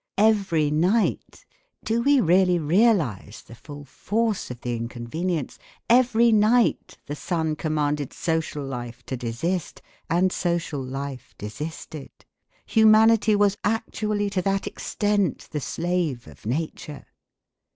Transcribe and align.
Every 0.17 0.71
night, 0.71 1.45
do 1.83 2.01
we 2.01 2.19
really 2.19 2.57
realise 2.57 3.43
the 3.43 3.53
full 3.53 3.85
force 3.85 4.49
of 4.49 4.61
the 4.61 4.75
inconvenience? 4.75 5.59
every 5.91 6.31
night 6.31 6.97
the 7.05 7.15
sun 7.15 7.55
commanded 7.55 8.11
social 8.11 8.65
life 8.65 9.05
to 9.05 9.15
desist 9.15 9.79
and 10.09 10.31
social 10.31 10.81
life 10.83 11.35
desisted. 11.37 12.09
Humanity 12.65 13.35
was 13.35 13.57
actually 13.63 14.31
to 14.31 14.41
that 14.41 14.65
extent 14.65 15.47
the 15.51 15.59
slave 15.61 16.25
of 16.25 16.47
nature! 16.47 17.05